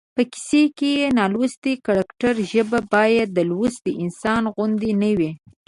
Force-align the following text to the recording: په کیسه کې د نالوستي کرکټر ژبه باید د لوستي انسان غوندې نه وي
په 0.15 0.23
کیسه 0.33 0.61
کې 0.77 0.91
د 0.99 1.03
نالوستي 1.17 1.73
کرکټر 1.85 2.35
ژبه 2.51 2.79
باید 2.93 3.27
د 3.33 3.39
لوستي 3.49 3.93
انسان 4.03 4.43
غوندې 4.55 4.91
نه 5.01 5.11
وي 5.17 5.31